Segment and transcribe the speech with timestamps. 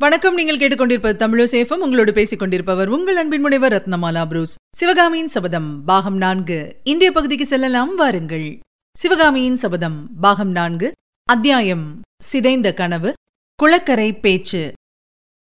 [0.00, 0.34] வணக்கம்.
[0.34, 4.56] நீங்கள் கேட்டுக்கொண்டிருப்பது தமிழசேஃபம் உங்களோடு பேசிக் கொண்டிருப்பவர் உங்கள் அன்பின் முனைவர் ரத்னமாலா புரூஸ்.
[4.76, 6.76] சிவகாமியின் சபதம் பாகம் நான்கு.
[6.84, 7.94] இந்திய பகுதிக்கு செல்லலாம்.
[7.94, 8.58] வாருங்கள்.
[8.96, 10.92] சிவகாமியின் சபதம் பாகம் நான்கு.
[11.24, 12.00] அத்தியாயம்.
[12.22, 13.12] சிதைந்த கனவு.
[13.62, 14.72] குளக்கரை பேச்சு.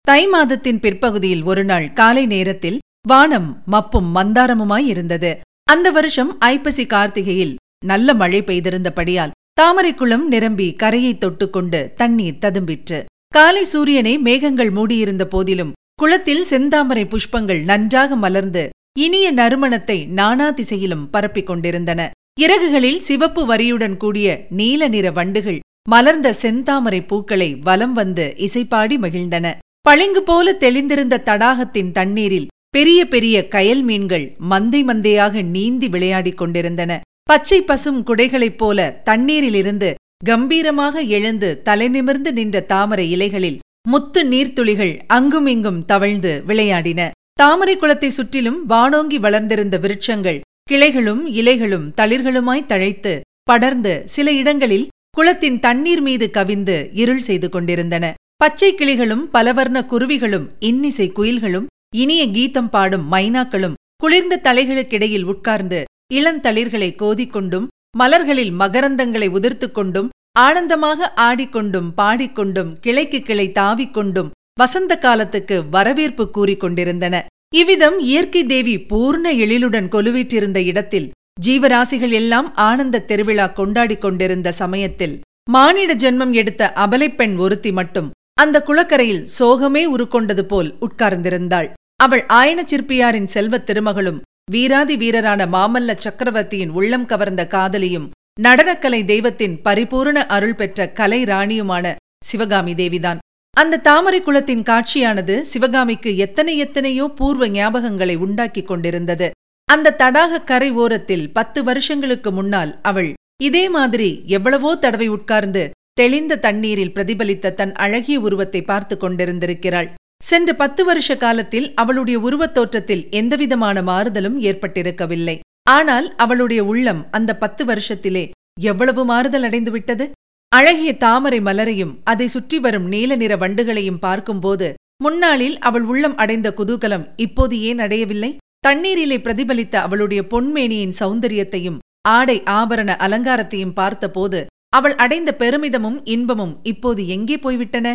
[0.00, 2.78] தை மாதத்தின் பிற்பகுதியில் ஒருநாள் காலை நேரத்தில்
[3.08, 5.40] வானம் மப்பும் மந்தாரமுமாய் இருந்தது.
[5.64, 7.54] அந்த வருஷம் ஐப்பசி கார்த்திகையில்
[7.84, 9.30] நல்ல மழை பெய்திருந்தபடியால்
[9.60, 13.04] தாமரைக்குளம் நிரம்பி கரையை தொட்டுக்கொண்டு தண்ணீர் ததும்பிற்று.
[13.36, 18.62] காலை சூரியனை மேகங்கள் மூடியிருந்த போதிலும் குளத்தில் செந்தாமரை புஷ்பங்கள் நன்றாக மலர்ந்து
[18.98, 22.10] இனிய நறுமணத்தை நானா திசையிலும் பரப்பிக் கொண்டிருந்தன.
[22.40, 29.52] இறகுகளில் சிவப்பு வரியுடன் கூடிய நீல நிற வண்டுகள் மலர்ந்த செந்தாமரை பூக்களை வலம் வந்து இசைப்பாடி மகிழ்ந்தன.
[29.80, 37.00] பளிங்கு போல தெளிந்திருந்த தடாகத்தின் தண்ணீரில் பெரிய பெரிய கயல் மீன்கள் மந்தை மந்தையாக நீந்தி விளையாடிக் கொண்டிருந்தன.
[37.22, 46.32] பச்சை பசும் குடைகளைப் போல தண்ணீரிலிருந்து கம்பீரமாக எழுந்து தலைநிமிர்ந்து நின்ற தாமரை இலைகளில் முத்து நீர்த்துளிகள் அங்குமிங்கும் தவழ்ந்து
[46.46, 47.00] விளையாடின.
[47.32, 54.86] தாமரை குளத்தை சுற்றிலும் வானோங்கி வளர்ந்திருந்த விருட்சங்கள் கிளைகளும் இலைகளும் தளிர்களுமாய் தழைத்து படர்ந்து சில இடங்களில்
[55.18, 58.14] குளத்தின் தண்ணீர் மீது கவிந்து இருள் செய்து கொண்டிருந்தன.
[58.36, 67.66] பச்சை கிளிகளும் பலவர்ண குருவிகளும் இன்னிசை குயில்களும் இனிய கீதம் பாடும் மைனாக்களும் குளிர்ந்த தலைகளுக்கிடையில் உட்கார்ந்து இளந்தளிர்களை கோதிக்கொண்டும்
[67.98, 70.08] மலர்களில் மகரந்தங்களை உதிர்த்துக் கொண்டும்
[70.38, 77.14] ஆனந்தமாக ஆடிக்கொண்டும் பாடிக்கொண்டும் கிளைக்கு கிளை தாவிக்கொண்டும் வசந்த காலத்துக்கு வரவேற்பு கூறிக் கொண்டிருந்தன.
[77.54, 81.08] இவ்விதம் இயற்கை தேவி பூர்ண எழிலுடன் கொலுவீற்றிருந்த இடத்தில்
[81.46, 89.26] ஜீவராசிகள் எல்லாம் ஆனந்த திருவிழா கொண்டாடிக் கொண்டிருந்த சமயத்தில் மானிட ஜென்மம் எடுத்த அபலைப்பெண் ஒருத்தி மட்டும் அந்த குளக்கரையில்
[89.38, 91.68] சோகமே உருக்கொண்டது போல் உட்கார்ந்திருந்தாள்.
[91.96, 94.18] அவள் ஆயன சிற்பியாரின் செல்வத் திருமகளும்
[94.50, 98.04] வீராதி வீரரான மாமல்ல சக்கரவர்த்தியின் உள்ளம் கவர்ந்த காதலியும்
[98.42, 101.94] நடனக்கலை தெய்வத்தின் பரிபூரண அருள் பெற்ற கலை ராணியுமான
[102.24, 103.18] சிவகாமி தேவிதான்.
[103.54, 109.30] அந்த தாமரை குளத்தின் காட்சியானது சிவகாமிக்கு எத்தனை எத்தனையோ பூர்வ ஞாபகங்களை உண்டாக்கிக் கொண்டிருந்தது.
[109.68, 113.10] அந்த தடாக கரை ஓரத்தில் பத்து வருஷங்களுக்கு முன்னால் அவள்
[113.42, 119.90] இதே மாதிரி எவ்வளவோ தடவை உட்கார்ந்து தெளிந்த தண்ணீரில் பிரதிபலித்த தன் அழகிய உருவத்தை பார்த்து கொண்டிருந்திருக்கிறாள்.
[120.20, 125.36] சென்ற பத்து வருஷ காலத்தில் அவளுடைய உருவத் தோற்றத்தில் எந்தவிதமான மாறுதலும் ஏற்பட்டிருக்கவில்லை.
[125.70, 128.24] ஆனால் அவளுடைய உள்ளம் அந்த பத்து வருஷத்திலே
[128.60, 130.04] எவ்வளவு மாறுதல் அடைந்துவிட்டது?
[130.52, 134.68] அழகிய தாமரை மலரையும் அதை சுற்றி வரும் நீல நிற வண்டுகளையும் பார்க்கும்போது
[135.04, 138.30] முன்னாளில் அவள் உள்ளம் அடைந்த குதூகலம் இப்போது ஏன் அடையவில்லை?
[138.66, 147.36] தண்ணீரிலே பிரதிபலித்த அவளுடைய பொன்மேனியின் சௌந்தரியத்தையும் ஆடை ஆபரண அலங்காரத்தையும் பார்த்தபோது அவள் அடைந்த பெருமிதமும் இன்பமும் இப்போது எங்கே
[147.38, 147.88] போய்விட்டன?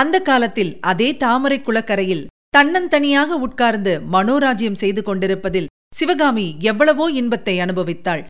[0.00, 2.26] அந்த காலத்தில் அதே தாமரை குளக்கரையில்
[2.56, 8.22] தன்னந்தனியாக உட்கார்ந்து மனோராஜ்யம் செய்து கொண்டிருப்பதில் சிவகாமி எவ்வளவோ இன்பத்தை அனுபவித்தாள்.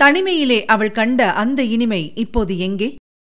[0.00, 2.88] தனிமையிலே அவள் கண்ட அந்த இனிமை இப்போது எங்கே?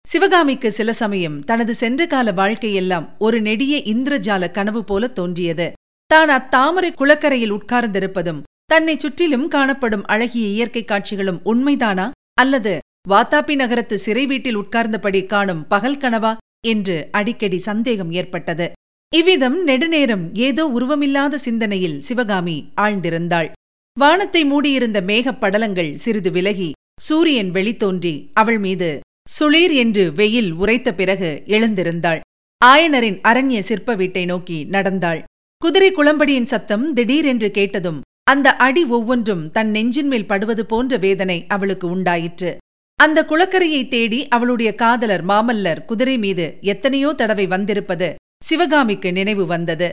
[0.06, 5.66] சிவகாமிக்கு சில சமயம் தனது சென்ற கால வாழ்க்கையெல்லாம் ஒரு நெடிய இந்திரஜால கனவு போல தோன்றியது.
[6.10, 12.06] தான் அத்தாமரை குளக்கரையில் உட்கார்ந்திருப்பதும் தன்னை சுற்றிலும் காணப்படும் அழகிய இயற்கை காட்சிகளும் உண்மைதானா?
[12.42, 12.72] அல்லது
[13.08, 16.32] வாத்தாப்பி நகரத்து சிறை வீட்டில் உட்கார்ந்தபடி காணும் பகல் கனவா?
[16.64, 18.72] என்று அடிக்கடி சந்தேகம் ஏற்பட்டது.
[19.12, 23.50] இவ்விதம் நெடுநேரம் ஏதோ உருவமில்லாத சிந்தனையில் சிவகாமி ஆழ்ந்திருந்தாள்.
[23.98, 29.00] வானத்தை மூடியிருந்த மேகப் படலங்கள் சிறிது விலகி சூரியன் வெளித்தோன்றி அவள் மீது
[29.40, 32.20] சுளீர் என்று வெயில் உரைத்த பிறகு எழுந்திருந்தாள்.
[32.64, 35.22] ஆயனரின் அரண்ய சிற்ப வீட்டை நோக்கி நடந்தாள்.
[35.62, 41.86] குதிரை குளம்படியின் சத்தம் திடீரென்று கேட்டதும் அந்த அடி ஒவ்வொன்றும் தன் நெஞ்சின் மேல் படுவது போன்ற வேதனை அவளுக்கு
[41.88, 42.50] உண்டாயிற்று.
[42.98, 48.08] அந்த குளக்கரையை தேடி அவளுடைய காதலர் மாமல்லர் குதிரை மீது எத்தனையோ தடவை வந்திருப்பது
[48.44, 49.88] சிவகாமிக்கு நினைவு வந்தது.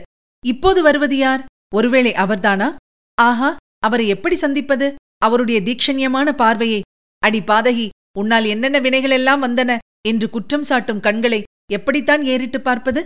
[0.46, 1.42] இப்போது வருவது யார்?
[1.74, 2.68] ஒருவேளை அவர்தானா?
[3.18, 4.94] ஆஹா அவரை எப்படி சந்திப்பது?
[5.18, 6.80] அவருடைய தீக்ஷண்யமான பார்வையை.
[7.22, 9.78] அடி பாதகி உன்னால் என்னென்ன வினைகளெல்லாம் வந்தன?
[10.08, 11.40] என்று குற்றம் சாட்டும் கண்களை
[11.72, 13.00] எப்படித்தான் ஏறிட்டு பார்ப்பது?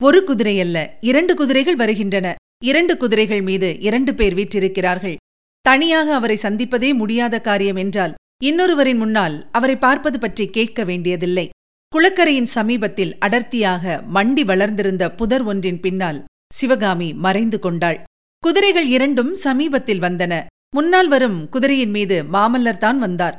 [0.00, 2.26] ஒரு குதிரையல்ல இரண்டு குதிரைகள் வருகின்றன.
[2.64, 5.16] இரண்டு குதிரைகள் மீது இரண்டு பேர் வீற்றிருக்கிறார்கள்.
[5.60, 11.44] தனியாக அவரை சந்திப்பதே முடியாத காரியம் என்றால் இன்னொருவரின் முன்னால் அவரை பார்ப்பது பற்றி கேட்க வேண்டியதில்லை.
[11.92, 16.18] குளக்கரையின் சமீபத்தில் அடர்த்தியாக மண்டி வளர்ந்திருந்த புதர் ஒன்றின் பின்னால்
[16.54, 17.98] சிவகாமி மறைந்து கொண்டாள்.
[18.42, 20.34] குதிரைகள் இரண்டும் சமீபத்தில் வந்தன.
[20.76, 23.36] முன்னால் வரும் குதிரையின் மீது மாமல்லர் தான் வந்தார்.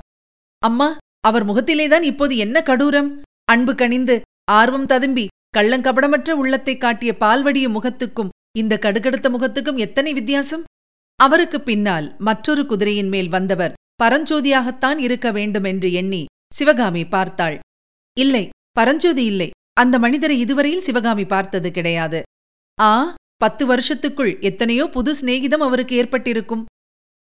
[0.63, 0.89] அம்மா
[1.19, 3.09] அவர் முகத்திலேதான் இப்போது என்ன கடூரம்?
[3.45, 4.15] அன்பு கனிந்து
[4.51, 5.25] ஆர்வம் ததும்பி
[5.57, 10.63] கள்ளங்கபடமற்ற உள்ளத்தை காட்டிய பால்வடிய முகத்துக்கும் இந்த கடுகடுத்த முகத்துக்கும் எத்தனை வித்தியாசம்?
[11.19, 17.57] அவருக்கு பின்னால் மற்றொரு குதிரையின் மேல் வந்தவர் பரஞ்சோதியாகத்தான் இருக்க வேண்டும் என்று எண்ணி சிவகாமி பார்த்தாள்.
[18.17, 19.49] இல்லை பரஞ்சோதி இல்லை.
[19.73, 22.19] அந்த மனிதரை இதுவரையில் சிவகாமி பார்த்தது கிடையாது.
[22.79, 22.91] ஆ
[23.44, 26.63] பத்து வருஷத்துக்குள் எத்தனையோ புது சிநேகிதம் அவருக்கு ஏற்பட்டிருக்கும்.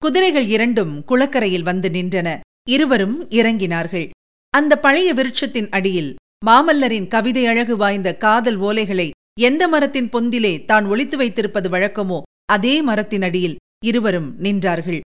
[0.03, 2.29] குதிரைகள் இரண்டும் குளக்கரையில் வந்து நின்றன.
[2.71, 4.07] இருவரும் இறங்கினார்கள்.
[4.55, 6.13] அந்த பழைய விருட்சத்தின் அடியில்
[6.47, 9.09] மாமல்லரின் கவிதை அழகு வாய்ந்த காதல் ஓலைகளை
[9.41, 12.19] எந்த மரத்தின் பொந்திலே தான் ஒளித்து வைத்திருப்பது வழக்கமோ
[12.53, 15.01] அதே மரத்தின் அடியில் இருவரும் நின்றார்கள்.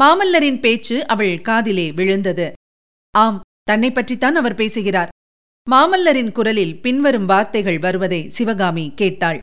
[0.00, 2.46] மாமல்லரின் பேச்சு அவள் காதிலே விழுந்தது.
[3.14, 3.38] ஆம்
[3.70, 5.10] தன்னை பற்றித்தான் அவர் பேசுகிறார்.
[5.66, 9.38] மாமல்லரின் குரலில் பின்வரும் வார்த்தைகள் வருவதை சிவகாமி கேட்டாள்.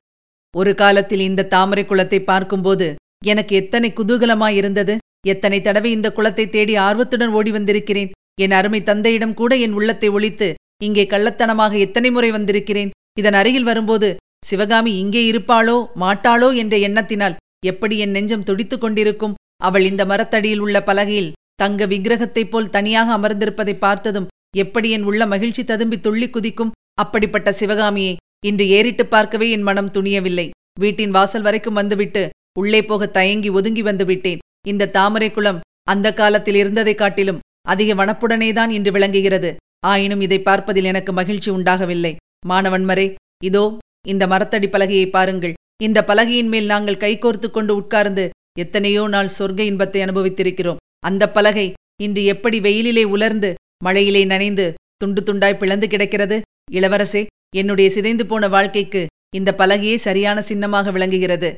[0.54, 2.86] ஒரு காலத்தில் இந்த தாமரை குளத்தை பார்க்கும்போது
[3.26, 4.94] எனக்கு எத்தனை குதூகலமாயிருந்தது.
[5.32, 8.12] எத்தனை தடவை இந்த குளத்தை தேடி ஆர்வத்துடன் ஓடி வந்திருக்கிறேன்.
[8.44, 10.48] என் அருமை தந்தையிடம் கூட என் உள்ளத்தை ஒழித்து
[10.86, 12.92] இங்கே கள்ளத்தனமாக எத்தனை முறை வந்திருக்கிறேன்.
[13.20, 14.08] இதன் அருகில் வரும்போது
[14.46, 19.36] சிவகாமி இங்கே இருப்பாளோ மாட்டாளோ என்ற எண்ணத்தினால் எப்படி என் நெஞ்சம் துடித்துக் கொண்டிருக்கும்?
[19.60, 24.26] அவள் இந்த மரத்தடியில் உள்ள பலகையில் தங்க விக்கிரகத்தைப் போல் தனியாக அமர்ந்திருப்பதை பார்த்ததும்
[24.56, 28.16] எப்படி என் உள்ள மகிழ்ச்சி ததும்பி துள்ளி குதிக்கும் அப்படிப்பட்ட சிவகாமியை
[28.46, 30.50] இன்று ஏறிட்டு பார்க்கவே என் மனம் துணியவில்லை.
[30.80, 36.54] வீட்டின் வாசல் வரைக்கும் வந்துவிட்டு உள்ளே போக தயங்கி ஒதுங்கி வந்து விட்டேன் இந்த தாமரை குளம் அந்த காலத்தில்
[36.54, 39.56] இருந்ததைக் காட்டிலும் அதிக வனப்புடனேதான் இன்று விளங்குகிறது.
[39.86, 42.16] ஆயினும் இதை பார்ப்பதில் எனக்கு மகிழ்ச்சி உண்டாகவில்லை.
[42.48, 43.14] மாணவன்மரே
[43.44, 45.52] இதோ இந்த மரத்தடி பலகையை பாருங்கள்.
[45.82, 48.30] இந்த பலகையின் மேல் நாங்கள் கைகோர்த்து கொண்டு உட்கார்ந்து
[48.62, 50.80] எத்தனையோ நாள் சொர்க்க இன்பத்தை அனுபவித்திருக்கிறோம்.
[51.08, 51.66] அந்த பலகை
[52.06, 53.50] இன்று எப்படி வெயிலிலே உலர்ந்து
[53.84, 54.66] மழையிலே நனைந்து
[55.02, 56.36] துண்டு துண்டாய் பிளந்து கிடக்கிறது?
[56.72, 57.22] இளவரசே
[57.56, 59.02] என்னுடைய சிதைந்து போன வாழ்க்கைக்கு
[59.36, 61.50] இந்த பலகையே சரியான சின்னமாக விளங்குகிறது.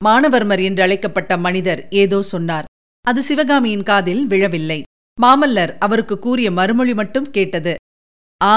[0.00, 2.68] மானவர்மர் என்று அழைக்கப்பட்ட மனிதர் ஏதோ சொன்னார்.
[3.04, 4.80] அது சிவகாமியின் காதில் விழவில்லை.
[5.18, 7.74] மாமல்லர் அவருக்கு கூறிய மறுமொழி மட்டும் கேட்டது.
[8.40, 8.54] ஆ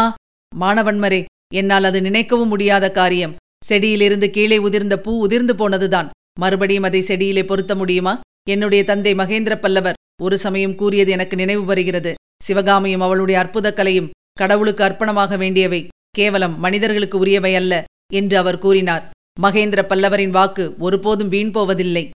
[0.51, 1.21] மாணவன்மரே
[1.53, 3.35] என்னால் அது நினைக்கவும் முடியாத காரியம்.
[3.65, 6.09] செடியிலிருந்து கீழே உதிர்ந்த பூ உதிர்ந்து போனதுதான்.
[6.37, 8.19] மறுபடியும் அதை செடியிலே பொருத்த முடியுமா?
[8.49, 12.13] என்னுடைய தந்தை மகேந்திர பல்லவர் ஒரு சமயம் கூறியது எனக்கு நினைவு வருகிறது.
[12.43, 15.87] சிவகாமியும் அவளுடைய அற்புத கலையும் கடவுளுக்கு அர்ப்பணமாக வேண்டியவை.
[16.09, 19.09] கேவலம் மனிதர்களுக்கு உரியவை அல்ல என்று அவர் கூறினார்.
[19.41, 22.09] மகேந்திர பல்லவரின் வாக்கு ஒருபோதும் வீண் போவதில்லை.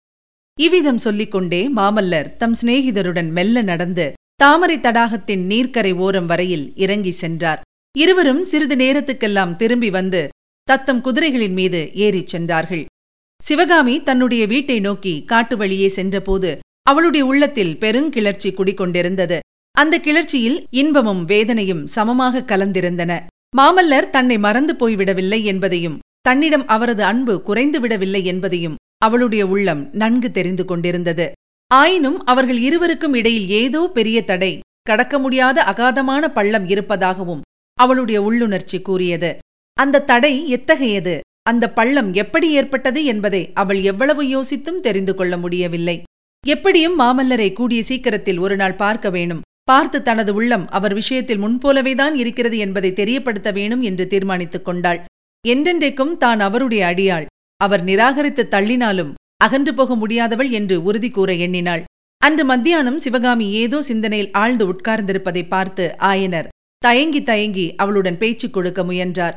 [0.60, 7.60] இவ்விதம் சொல்லிக் கொண்டே மாமல்லர் தம் சிநேகிதருடன் மெல்ல நடந்து தாமரை தடாகத்தின் நீர்க்கரை ஓரம் வரையில் இறங்கி சென்றார்.
[7.98, 10.28] இருவரும் சிறிது நேரத்துக்கெல்லாம் திரும்பி வந்து
[10.62, 12.84] தத்தம் குதிரைகளின் மீது ஏறிச் சென்றார்கள்.
[13.40, 19.38] சிவகாமி தன்னுடைய வீட்டை நோக்கி காட்டு வழியே சென்றபோது அவளுடைய உள்ளத்தில் பெருங்கிளர்ச்சி குடிக்கொண்டிருந்தது
[19.74, 23.12] அந்த கிளர்ச்சியில் இன்பமும் வேதனையும் சமமாக கலந்திருந்தன.
[23.56, 31.26] மாமல்லர் தன்னை மறந்து போய்விடவில்லை என்பதையும் தன்னிடம் அவரது அன்பு குறைந்துவிடவில்லை என்பதையும் அவளுடைய உள்ளம் நன்கு தெரிந்து கொண்டிருந்தது.
[31.70, 34.52] ஆயினும் அவர்கள் இருவருக்கும் இடையில் ஏதோ பெரிய தடை
[34.82, 37.44] கடக்க முடியாத அகாதமான பள்ளம் இருப்பதாகவும்
[37.78, 39.30] அவளுடைய உள்ளுணர்ச்சி கூறியது.
[39.76, 41.20] அந்த தடை எத்தகையது?
[41.50, 45.96] அந்த பள்ளம் எப்படி ஏற்பட்டது என்பதை அவள் எவ்வளவு யோசித்தும் தெரிந்து கொள்ள முடியவில்லை.
[46.44, 49.44] எப்படியும் மாமல்லரை கூடிய சீக்கிரத்தில் ஒரு நாள் பார்க்க வேணும்.
[49.64, 55.00] பார்த்து தனது உள்ளம் அவர் விஷயத்தில் முன்போலவேதான் இருக்கிறது என்பதை தெரியப்படுத்த வேணும் என்று தீர்மானித்துக் கொண்டாள்.
[55.44, 57.26] என்றென்றைக்கும் தான் அவருடைய அடியாள்.
[57.60, 61.82] அவர் நிராகரித்து தள்ளினாலும் அகன்று போக முடியாதவள் என்று உறுதி கூற எண்ணினாள்.
[62.22, 66.48] அன்று மத்தியானம் சிவகாமி ஏதோ சிந்தனையில் ஆழ்ந்து உட்கார்ந்திருப்பதை பார்த்து ஆயனர்
[66.82, 69.36] தயங்கி தயங்கி அவளுடன் பேச்சு கொடுக்க முயன்றார்.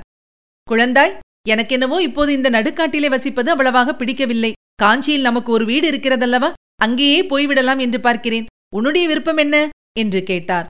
[0.67, 1.13] குழந்தாய்
[1.49, 4.51] எனக்கென்னவோ இப்போது இந்த நடுக்காட்டிலே வசிப்பது அவ்வளவாக பிடிக்கவில்லை.
[4.75, 6.53] காஞ்சியில் நமக்கு ஒரு வீடு இருக்கிறதல்லவா?
[6.75, 8.45] அங்கேயே போய்விடலாம் என்று பார்க்கிறேன்.
[8.75, 9.69] உன்னுடைய விருப்பம் என்ன?
[9.99, 10.65] என்று கேட்டார்.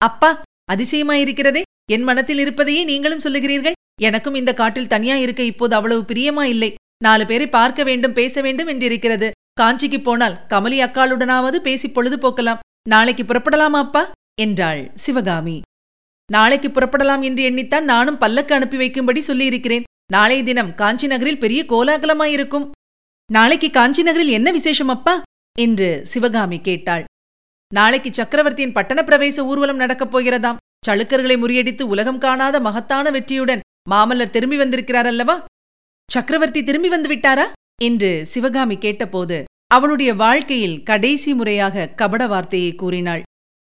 [0.00, 1.62] அப்பா அதிசயமாயிருக்கிறதே.
[1.92, 3.72] என் மனத்தில் இருப்பதையே நீங்களும் சொல்லுகிறீர்கள்.
[4.02, 6.74] எனக்கும் இந்த காட்டில் தனியா இருக்க இப்போது அவ்வளவு பிரியமா இல்லை.
[7.04, 9.30] நாலு பேரை பார்க்க வேண்டும் பேச வேண்டும் என்றிருக்கிறது.
[9.60, 14.12] காஞ்சிக்கு போனால் கமலி அக்காளுடனாவது பேசி பொழுது போக்கலாம் நாளைக்கு புறப்படலாமா அப்பா?
[14.40, 15.60] என்றாள் சிவகாமி.
[16.32, 19.84] நாளைக்கு புறப்படலாம் என்று எண்ணித்தான் நானும் பல்லக்கு அனுப்பி வைக்கும்படி சொல்லியிருக்கிறேன்.
[20.12, 22.70] நாளைய தினம் காஞ்சி நகரில் பெரிய கோலாகலமாயிருக்கும்.
[23.32, 25.22] நாளைக்கு காஞ்சி நகரில் என்ன விசேஷம் அப்பா?
[25.58, 27.04] என்று சிவகாமி கேட்டாள்.
[27.74, 30.56] நாளைக்கு சக்கரவர்த்தியின் பட்டண பிரவேச ஊர்வலம் நடக்கப் போகிறதாம்.
[30.88, 35.44] சளுக்கர்களை முறியடித்து உலகம் காணாத மகத்தான வெற்றியுடன் மாமல்லர் திரும்பி வந்திருக்கிறார் அல்லவா?
[36.10, 37.52] சக்கரவர்த்தி திரும்பி வந்து விட்டாரா?
[37.82, 43.22] என்று சிவகாமி கேட்டபோது அவளுடைய வாழ்க்கையில் கடைசி முறையாக கபட வார்த்தையை கூறினாள்.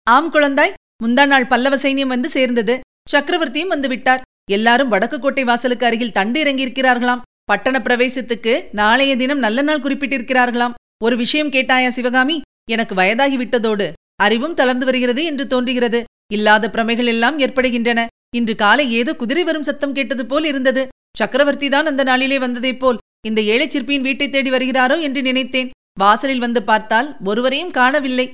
[0.03, 2.79] ஆம் குழந்தாய் முந்தா நாள் பல்லவ சைன்யம் வந்து சேர்ந்தது.
[3.11, 4.21] சக்கரவர்த்தியும் வந்து விட்டார்.
[4.51, 7.21] எல்லாரும் வடக்கு கோட்டை வாசலுக்கு அருகில் தண்டு இறங்கியிருக்கிறார்களாம்.
[7.43, 10.75] பட்டண பிரவேசத்துக்கு நாளைய தினம் நல்ல நாள் குறிப்பிட்டிருக்கிறார்களாம்.
[11.03, 12.41] ஒரு விஷயம் கேட்டாயா சிவகாமி?
[12.71, 16.03] எனக்கு வயதாகி விட்டதோடு அறிவும் தளர்ந்து வருகிறது என்று தோன்றுகிறது.
[16.33, 18.07] இல்லாத பிரமைகள் எல்லாம் ஏற்படுகின்றன.
[18.35, 20.87] இன்று காலை ஏதோ குதிரை வரும் சத்தம் கேட்டது போல் இருந்தது.
[21.17, 25.69] சக்கரவர்த்தி தான் அந்த நாளிலே வந்ததைப் போல் இந்த ஏழை சிற்பியின் வீட்டை தேடி வருகிறாரோ என்று நினைத்தேன்.
[25.99, 28.27] வாசலில் வந்து பார்த்தால் ஒருவரையும் காணவில்லை.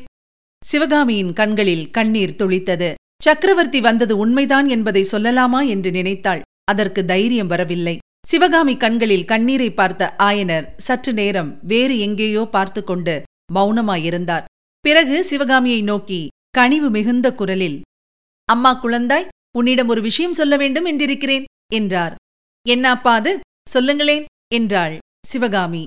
[0.63, 2.93] சிவகாமியின் கண்களில் கண்ணீர் துளித்தது.
[3.25, 6.41] சக்கரவர்த்தி வந்தது உண்மைதான் என்பதை சொல்லலாமா என்று நினைத்தாள்.
[6.71, 7.95] அதற்கு தைரியம் வரவில்லை.
[8.27, 13.15] சிவகாமி கண்களில் கண்ணீரை பார்த்த ஆயனர் சற்று நேரம் வேறு எங்கேயோ பார்த்து கொண்டு
[13.55, 14.45] மௌனமாயிருந்தார்.
[14.85, 16.21] பிறகு சிவகாமியை நோக்கி
[16.57, 17.77] கனிவு மிகுந்த குரலில்
[18.49, 22.13] அம்மா குழந்தாய் உன்னிடம் ஒரு விஷயம் சொல்ல வேண்டும் என்றிருக்கிறேன் என்றார்.
[22.65, 23.31] என்ன அப்பா அது?
[23.69, 24.25] சொல்லுங்களேன்
[24.57, 24.95] என்றாள்
[25.27, 25.83] சிவகாமி.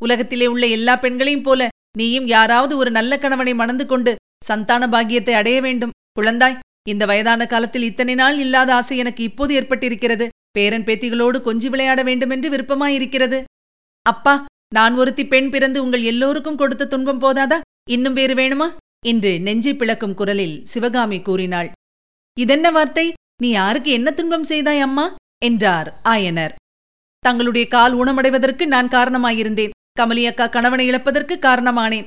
[0.00, 4.12] உலகத்திலே உள்ள எல்லா பெண்களையும் போல நீயும் யாராவது ஒரு நல்ல கணவனை மணந்து கொண்டு
[4.44, 5.94] சந்தான பாகியத்தை அடைய வேண்டும்.
[6.20, 10.28] குழந்தாய் இந்த வயதான காலத்தில் இத்தனை நாள் இல்லாத ஆசை எனக்கு இப்போது ஏற்பட்டிருக்கிறது.
[10.50, 13.44] பேரன் பேத்திகளோடு கொஞ்சி விளையாட வேண்டுமென்று விருப்பமாயிருக்கிறது.
[14.02, 14.44] அப்பா
[14.74, 17.60] நான் ஒருத்தி பெண் பிறந்து உங்கள் எல்லோருக்கும் கொடுத்த துன்பம் போதாதா?
[17.90, 18.76] இன்னும் வேறு வேணுமா?
[19.06, 21.70] என்று நெஞ்சை பிளக்கும் குரலில் சிவகாமி கூறினாள்.
[22.40, 23.12] இதென்ன வார்த்தை?
[23.42, 25.14] நீ யாருக்கு என்ன துன்பம் செய்தாய் அம்மா?
[25.44, 26.54] என்றார் ஆயனர்.
[27.18, 29.70] தங்களுடைய கால் ஊனமடைவதற்கு நான் காரணமாயிருந்தேன்.
[30.00, 32.04] கமலி அக்கா கணவனை இழப்பதற்கு காரணமானேன்.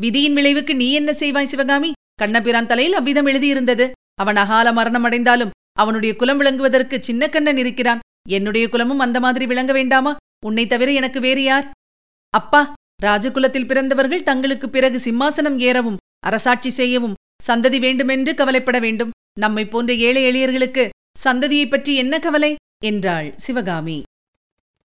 [0.00, 1.92] விதியின் விளைவுக்கு நீ என்ன செய்வாய் சிவகாமி?
[2.20, 3.90] கண்ணபிரான் தலையில் அவ்விதம் எழுதியிருந்தது.
[4.14, 8.00] அவன் அகால மரணம் அடைந்தாலும் அவனுடைய குலம் விளங்குவதற்கு சின்ன கண்ணன் இருக்கிறான்.
[8.28, 10.16] என்னுடைய குலமும் அந்த மாதிரி விளங்க வேண்டாமா?
[10.46, 11.70] உன்னை தவிர எனக்கு வேறு யார்?
[12.30, 17.14] அப்பா ராஜகுலத்தில் பிறந்தவர்கள் தங்களுக்கு பிறகு சிம்மாசனம் ஏறவும் அரசாட்சி செய்யவும்
[17.46, 19.10] சந்ததி வேண்டுமென்று கவலைப்பட வேண்டும்.
[19.38, 20.88] நம்மை போன்ற ஏழை எளியர்களுக்கு
[21.24, 22.56] சந்ததியைப் பற்றி என்ன கவலை?
[22.84, 24.02] என்றாள் சிவகாமி.